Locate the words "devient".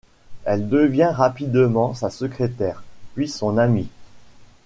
0.67-1.11